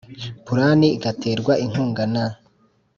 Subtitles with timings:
[0.45, 2.25] Plan igaterwa inkunga na